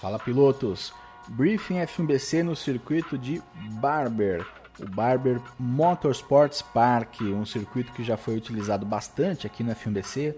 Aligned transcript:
Fala 0.00 0.16
pilotos! 0.16 0.92
Briefing 1.26 1.78
F1BC 1.78 2.42
no 2.44 2.54
circuito 2.54 3.18
de 3.18 3.42
Barber, 3.80 4.46
o 4.80 4.86
Barber 4.86 5.40
Motorsports 5.58 6.62
Park, 6.62 7.20
um 7.20 7.44
circuito 7.44 7.92
que 7.92 8.04
já 8.04 8.16
foi 8.16 8.36
utilizado 8.36 8.86
bastante 8.86 9.44
aqui 9.44 9.64
no 9.64 9.74
F1BC, 9.74 10.36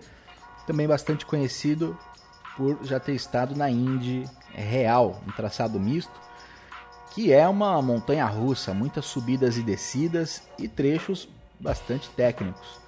também 0.67 0.89
bastante 0.89 1.27
conhecido 1.27 1.97
por 2.57 2.79
já 2.85 2.99
ter 2.99 3.13
estado 3.13 3.55
na 3.55 3.71
Indy 3.71 4.25
Real, 4.53 5.21
um 5.29 5.31
traçado 5.31 5.79
misto, 5.79 6.13
que 7.15 7.31
é 7.31 7.47
uma 7.47 7.81
montanha 7.83 8.25
russa, 8.25 8.73
muitas 8.73 9.05
subidas 9.05 9.59
e 9.59 9.63
descidas 9.63 10.43
e 10.59 10.69
trechos 10.69 11.29
bastante 11.61 12.09
técnicos. 12.11 12.81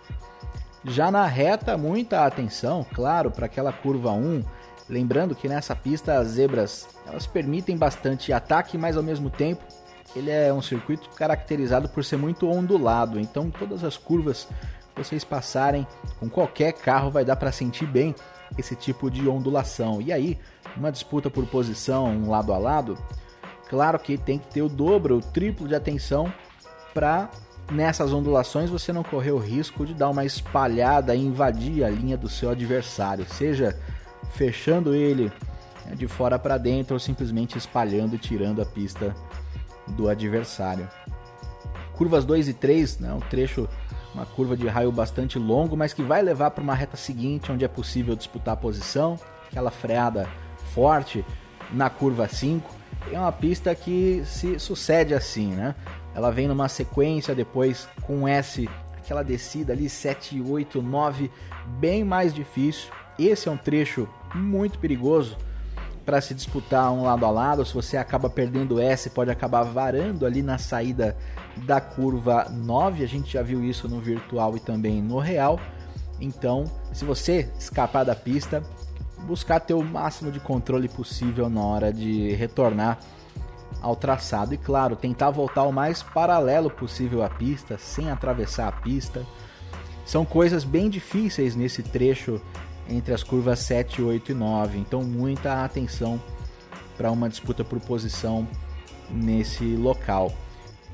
Já 0.84 1.10
na 1.10 1.26
reta, 1.26 1.76
muita 1.76 2.24
atenção, 2.24 2.84
claro, 2.94 3.30
para 3.30 3.46
aquela 3.46 3.72
curva 3.72 4.10
1 4.10 4.42
Lembrando 4.92 5.34
que 5.34 5.48
nessa 5.48 5.74
pista 5.74 6.18
as 6.18 6.28
zebras 6.28 6.86
elas 7.06 7.26
permitem 7.26 7.78
bastante 7.78 8.30
ataque, 8.30 8.76
mas 8.76 8.94
ao 8.94 9.02
mesmo 9.02 9.30
tempo 9.30 9.64
ele 10.14 10.30
é 10.30 10.52
um 10.52 10.60
circuito 10.60 11.08
caracterizado 11.16 11.88
por 11.88 12.04
ser 12.04 12.18
muito 12.18 12.46
ondulado. 12.46 13.18
Então 13.18 13.50
todas 13.50 13.84
as 13.84 13.96
curvas 13.96 14.46
que 14.94 15.02
vocês 15.02 15.24
passarem 15.24 15.86
com 16.20 16.28
qualquer 16.28 16.74
carro 16.74 17.10
vai 17.10 17.24
dar 17.24 17.36
para 17.36 17.50
sentir 17.50 17.86
bem 17.86 18.14
esse 18.58 18.76
tipo 18.76 19.10
de 19.10 19.26
ondulação. 19.26 20.02
E 20.02 20.12
aí, 20.12 20.38
uma 20.76 20.92
disputa 20.92 21.30
por 21.30 21.46
posição, 21.46 22.08
um 22.08 22.28
lado 22.28 22.52
a 22.52 22.58
lado, 22.58 22.98
claro 23.70 23.98
que 23.98 24.18
tem 24.18 24.38
que 24.38 24.48
ter 24.48 24.60
o 24.60 24.68
dobro, 24.68 25.16
o 25.16 25.22
triplo 25.22 25.66
de 25.66 25.74
atenção 25.74 26.30
para 26.92 27.30
nessas 27.70 28.12
ondulações 28.12 28.68
você 28.68 28.92
não 28.92 29.02
correr 29.02 29.30
o 29.30 29.38
risco 29.38 29.86
de 29.86 29.94
dar 29.94 30.10
uma 30.10 30.26
espalhada 30.26 31.14
e 31.14 31.24
invadir 31.24 31.82
a 31.82 31.88
linha 31.88 32.18
do 32.18 32.28
seu 32.28 32.50
adversário, 32.50 33.24
seja 33.26 33.74
fechando 34.34 34.94
ele 34.94 35.32
né, 35.86 35.94
de 35.94 36.06
fora 36.06 36.38
para 36.38 36.58
dentro 36.58 36.94
ou 36.94 37.00
simplesmente 37.00 37.58
espalhando 37.58 38.14
e 38.14 38.18
tirando 38.18 38.60
a 38.62 38.66
pista 38.66 39.14
do 39.88 40.08
adversário. 40.08 40.88
Curvas 41.94 42.24
2 42.24 42.48
e 42.48 42.54
3, 42.54 42.98
né, 43.00 43.12
um 43.12 43.20
trecho, 43.20 43.68
uma 44.14 44.26
curva 44.26 44.56
de 44.56 44.66
raio 44.66 44.90
bastante 44.90 45.38
longo, 45.38 45.76
mas 45.76 45.92
que 45.92 46.02
vai 46.02 46.22
levar 46.22 46.50
para 46.50 46.62
uma 46.62 46.74
reta 46.74 46.96
seguinte, 46.96 47.52
onde 47.52 47.64
é 47.64 47.68
possível 47.68 48.16
disputar 48.16 48.54
a 48.54 48.56
posição, 48.56 49.18
aquela 49.48 49.70
freada 49.70 50.28
forte 50.72 51.24
na 51.70 51.90
curva 51.90 52.28
5. 52.28 52.68
É 53.12 53.18
uma 53.18 53.32
pista 53.32 53.74
que 53.74 54.22
se 54.24 54.58
sucede 54.58 55.14
assim, 55.14 55.48
né? 55.48 55.74
Ela 56.14 56.30
vem 56.30 56.46
numa 56.46 56.68
sequência, 56.68 57.34
depois 57.34 57.88
com 58.02 58.28
S, 58.28 58.68
aquela 59.02 59.22
descida 59.22 59.72
ali, 59.72 59.88
7, 59.88 60.40
8, 60.40 60.80
9, 60.80 61.30
bem 61.78 62.04
mais 62.04 62.32
difícil. 62.32 62.88
Esse 63.18 63.48
é 63.48 63.52
um 63.52 63.56
trecho 63.56 64.08
muito 64.34 64.78
perigoso 64.78 65.36
para 66.06 66.20
se 66.20 66.34
disputar 66.34 66.90
um 66.92 67.02
lado 67.02 67.26
a 67.26 67.30
lado. 67.30 67.64
Se 67.64 67.74
você 67.74 67.96
acaba 67.96 68.30
perdendo 68.30 68.80
S, 68.80 69.10
pode 69.10 69.30
acabar 69.30 69.64
varando 69.64 70.24
ali 70.24 70.42
na 70.42 70.56
saída 70.56 71.16
da 71.58 71.80
curva 71.80 72.48
9. 72.48 73.02
A 73.02 73.08
gente 73.08 73.32
já 73.32 73.42
viu 73.42 73.62
isso 73.64 73.88
no 73.88 74.00
virtual 74.00 74.56
e 74.56 74.60
também 74.60 75.02
no 75.02 75.18
real. 75.18 75.60
Então, 76.20 76.64
se 76.92 77.04
você 77.04 77.50
escapar 77.58 78.04
da 78.04 78.14
pista, 78.14 78.62
buscar 79.26 79.60
ter 79.60 79.74
o 79.74 79.82
máximo 79.82 80.30
de 80.30 80.38
controle 80.38 80.88
possível 80.88 81.50
na 81.50 81.60
hora 81.60 81.92
de 81.92 82.32
retornar 82.34 82.98
ao 83.82 83.96
traçado 83.96 84.54
e 84.54 84.56
claro, 84.56 84.94
tentar 84.94 85.30
voltar 85.30 85.64
o 85.64 85.72
mais 85.72 86.02
paralelo 86.02 86.70
possível 86.70 87.22
à 87.22 87.28
pista, 87.28 87.76
sem 87.76 88.10
atravessar 88.10 88.68
a 88.68 88.72
pista. 88.72 89.26
São 90.06 90.24
coisas 90.24 90.62
bem 90.62 90.88
difíceis 90.88 91.56
nesse 91.56 91.82
trecho 91.82 92.40
entre 92.88 93.12
as 93.12 93.22
curvas 93.22 93.58
7, 93.58 94.00
8 94.00 94.30
e 94.32 94.34
9. 94.34 94.78
Então, 94.78 95.02
muita 95.02 95.64
atenção 95.64 96.20
para 96.96 97.10
uma 97.10 97.28
disputa 97.28 97.64
por 97.64 97.80
posição 97.80 98.46
nesse 99.10 99.64
local. 99.64 100.32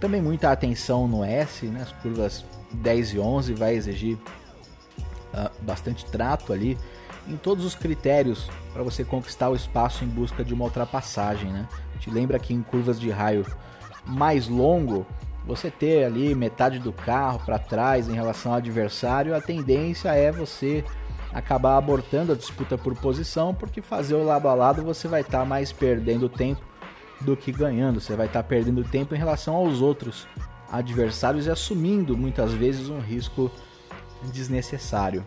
Também 0.01 0.23
muita 0.23 0.51
atenção 0.51 1.07
no 1.07 1.23
S, 1.23 1.67
né? 1.67 1.83
as 1.83 1.93
curvas 1.93 2.45
10 2.73 3.15
e 3.15 3.19
11 3.19 3.55
vai 3.55 3.75
exigir 3.75 4.17
uh, 4.17 5.51
bastante 5.63 6.07
trato 6.07 6.53
ali 6.53 6.79
em 7.29 7.37
todos 7.37 7.65
os 7.65 7.75
critérios 7.75 8.51
para 8.73 8.83
você 8.83 9.05
conquistar 9.05 9.49
o 9.51 9.57
espaço 9.57 10.05
em 10.05 10.09
busca 10.09 10.43
de 10.43 10.55
uma 10.55 10.65
ultrapassagem. 10.65 11.53
Né? 11.53 11.69
Te 12.01 12.11
lembra 12.11 12.39
que 12.39 12.55
em 12.55 12.63
curvas 12.63 12.99
de 12.99 13.11
raio 13.11 13.45
mais 14.07 14.49
longo, 14.49 15.07
você 15.47 15.71
ter 15.71 16.05
ali 16.05 16.35
metade 16.35 16.79
do 16.79 16.93
carro 16.93 17.41
para 17.45 17.59
trás 17.59 18.09
em 18.09 18.15
relação 18.15 18.53
ao 18.53 18.59
adversário, 18.59 19.35
a 19.35 19.41
tendência 19.41 20.11
é 20.11 20.33
você 20.33 20.85
acabar 21.33 21.77
abortando 21.77 22.33
a 22.33 22.35
disputa 22.35 22.79
por 22.79 22.97
posição, 22.97 23.55
porque 23.55 23.83
fazer 23.83 24.15
o 24.15 24.25
lado 24.25 24.49
a 24.49 24.55
lado 24.55 24.83
você 24.83 25.07
vai 25.07 25.21
estar 25.21 25.41
tá 25.41 25.45
mais 25.45 25.73
perdendo 25.73 26.29
tempo 26.29 26.63
do 27.21 27.37
que 27.37 27.53
ganhando. 27.53 28.01
Você 28.01 28.17
vai 28.17 28.27
estar 28.27 28.43
tá 28.43 28.49
perdendo 28.49 28.85
tempo 28.85 29.15
em 29.15 29.19
relação 29.19 29.55
aos 29.55 29.83
outros 29.83 30.27
adversários 30.71 31.47
e 31.47 31.51
assumindo 31.51 32.17
muitas 32.17 32.53
vezes 32.53 32.89
um 32.89 33.01
risco 33.01 33.51
desnecessário. 34.33 35.25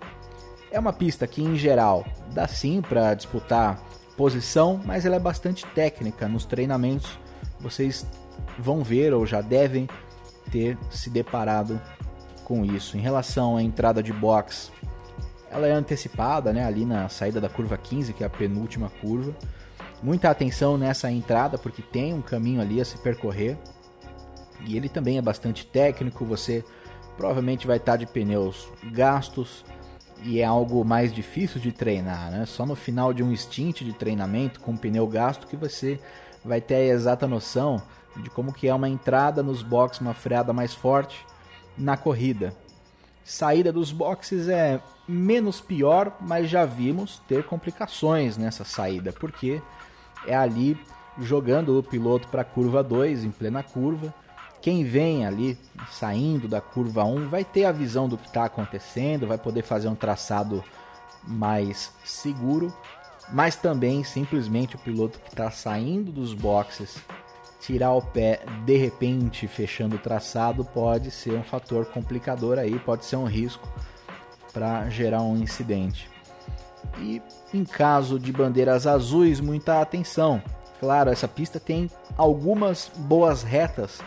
É 0.71 0.79
uma 0.79 0.93
pista 0.93 1.27
que 1.27 1.43
em 1.43 1.55
geral 1.57 2.05
dá 2.33 2.47
sim 2.47 2.81
para 2.81 3.13
disputar 3.13 3.77
posição, 4.15 4.79
mas 4.85 5.05
ela 5.05 5.17
é 5.17 5.19
bastante 5.19 5.65
técnica. 5.67 6.27
Nos 6.27 6.45
treinamentos 6.45 7.19
vocês 7.59 8.07
vão 8.57 8.81
ver 8.81 9.13
ou 9.13 9.25
já 9.25 9.41
devem 9.41 9.87
ter 10.49 10.77
se 10.89 11.09
deparado 11.09 11.79
com 12.45 12.63
isso. 12.63 12.97
Em 12.97 13.01
relação 13.01 13.57
à 13.57 13.63
entrada 13.63 14.01
de 14.01 14.13
box, 14.13 14.71
ela 15.49 15.67
é 15.67 15.71
antecipada, 15.71 16.53
né, 16.53 16.65
ali 16.65 16.85
na 16.85 17.09
saída 17.09 17.41
da 17.41 17.49
curva 17.49 17.77
15, 17.77 18.13
que 18.13 18.23
é 18.23 18.27
a 18.27 18.29
penúltima 18.29 18.89
curva. 19.01 19.35
Muita 20.01 20.29
atenção 20.29 20.77
nessa 20.77 21.11
entrada, 21.11 21.57
porque 21.57 21.81
tem 21.81 22.13
um 22.13 22.21
caminho 22.21 22.61
ali 22.61 22.79
a 22.79 22.85
se 22.85 22.97
percorrer. 22.97 23.57
E 24.65 24.77
ele 24.77 24.87
também 24.87 25.17
é 25.17 25.21
bastante 25.21 25.65
técnico, 25.65 26.23
você 26.23 26.63
provavelmente 27.17 27.67
vai 27.67 27.77
estar 27.77 27.97
de 27.97 28.05
pneus 28.05 28.69
gastos 28.91 29.65
e 30.23 30.39
é 30.39 30.45
algo 30.45 30.83
mais 30.85 31.13
difícil 31.13 31.59
de 31.59 31.71
treinar, 31.71 32.31
né? 32.31 32.45
Só 32.45 32.65
no 32.65 32.75
final 32.75 33.13
de 33.13 33.23
um 33.23 33.35
stint 33.35 33.81
de 33.81 33.93
treinamento 33.93 34.59
com 34.59 34.77
pneu 34.77 35.07
gasto 35.07 35.47
que 35.47 35.55
você 35.55 35.99
vai 36.43 36.61
ter 36.61 36.75
a 36.75 36.85
exata 36.85 37.27
noção 37.27 37.81
de 38.17 38.29
como 38.29 38.53
que 38.53 38.67
é 38.67 38.73
uma 38.73 38.89
entrada 38.89 39.41
nos 39.41 39.63
boxes, 39.63 40.01
uma 40.01 40.13
freada 40.13 40.51
mais 40.53 40.73
forte 40.73 41.25
na 41.77 41.97
corrida. 41.97 42.53
Saída 43.23 43.71
dos 43.71 43.91
boxes 43.91 44.47
é 44.47 44.81
menos 45.07 45.61
pior, 45.61 46.17
mas 46.19 46.49
já 46.49 46.65
vimos 46.65 47.21
ter 47.27 47.43
complicações 47.45 48.37
nessa 48.37 48.63
saída, 48.63 49.13
porque 49.13 49.61
é 50.27 50.35
ali 50.35 50.77
jogando 51.19 51.77
o 51.77 51.83
piloto 51.83 52.27
para 52.27 52.41
a 52.41 52.45
curva 52.45 52.83
2 52.83 53.23
em 53.23 53.31
plena 53.31 53.63
curva. 53.63 54.13
Quem 54.61 54.83
vem 54.83 55.25
ali 55.25 55.57
saindo 55.89 56.47
da 56.47 56.61
curva 56.61 57.03
1 57.03 57.27
vai 57.27 57.44
ter 57.44 57.66
a 57.66 57.72
visão 57.72 58.07
do 58.07 58.17
que 58.17 58.27
está 58.27 58.45
acontecendo, 58.45 59.27
vai 59.27 59.38
poder 59.38 59.63
fazer 59.63 59.88
um 59.88 59.95
traçado 59.95 60.63
mais 61.23 61.91
seguro, 62.05 62.72
mas 63.31 63.55
também 63.55 64.03
simplesmente 64.03 64.75
o 64.75 64.79
piloto 64.79 65.19
que 65.19 65.29
está 65.29 65.49
saindo 65.49 66.11
dos 66.11 66.33
boxes 66.33 67.01
tirar 67.59 67.94
o 67.94 68.01
pé 68.01 68.41
de 68.66 68.75
repente 68.75 69.47
fechando 69.47 69.95
o 69.95 69.99
traçado 69.99 70.66
pode 70.66 71.11
ser 71.11 71.33
um 71.33 71.43
fator 71.43 71.85
complicador 71.85 72.57
aí, 72.57 72.78
pode 72.79 73.05
ser 73.05 73.16
um 73.16 73.25
risco 73.25 73.67
para 74.51 74.89
gerar 74.89 75.22
um 75.22 75.38
incidente. 75.38 76.09
E 76.99 77.22
em 77.53 77.63
caso 77.63 78.19
de 78.19 78.31
bandeiras 78.31 78.85
azuis, 78.85 79.39
muita 79.39 79.79
atenção. 79.79 80.41
Claro, 80.79 81.11
essa 81.11 81.28
pista 81.28 81.59
tem 81.59 81.89
algumas 82.17 82.91
boas 82.95 83.43
retas 83.43 83.99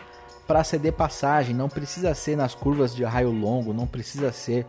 para 0.47 0.65
ceder 0.65 0.93
passagem, 0.93 1.55
não 1.55 1.69
precisa 1.69 2.15
ser 2.15 2.37
nas 2.37 2.55
curvas 2.55 2.95
de 2.95 3.05
raio 3.05 3.31
longo, 3.31 3.73
não 3.73 3.87
precisa 3.87 4.33
ser 4.33 4.67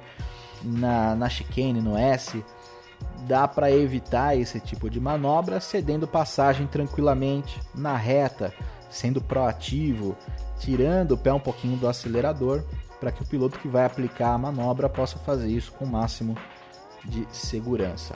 na, 0.64 1.16
na 1.16 1.30
chicane, 1.30 1.82
no 1.82 1.98
S. 1.98 2.44
Dá 3.28 3.48
para 3.48 3.72
evitar 3.72 4.38
esse 4.38 4.60
tipo 4.60 4.90
de 4.90 5.00
manobra 5.00 5.60
cedendo 5.60 6.08
passagem 6.08 6.66
tranquilamente 6.68 7.60
na 7.74 7.96
reta, 7.96 8.54
sendo 8.90 9.22
proativo, 9.22 10.16
tirando 10.60 11.12
o 11.12 11.18
pé 11.18 11.34
um 11.34 11.40
pouquinho 11.40 11.78
do 11.78 11.88
acelerador 11.88 12.64
para 13.00 13.12
que 13.12 13.22
o 13.22 13.26
piloto 13.26 13.60
que 13.60 13.68
vai 13.68 13.86
aplicar 13.86 14.34
a 14.34 14.38
manobra 14.38 14.88
possa 14.88 15.18
fazer 15.20 15.50
isso 15.50 15.72
com 15.74 15.86
o 15.86 15.88
máximo 15.88 16.36
de 17.04 17.28
segurança. 17.32 18.16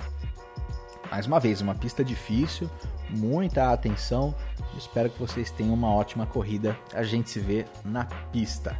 Mais 1.11 1.25
uma 1.25 1.39
vez, 1.39 1.59
uma 1.59 1.75
pista 1.75 2.03
difícil, 2.03 2.69
muita 3.09 3.71
atenção. 3.71 4.33
Espero 4.79 5.09
que 5.09 5.19
vocês 5.19 5.51
tenham 5.51 5.73
uma 5.73 5.93
ótima 5.93 6.25
corrida. 6.25 6.77
A 6.93 7.03
gente 7.03 7.29
se 7.29 7.39
vê 7.41 7.65
na 7.83 8.05
pista. 8.31 8.79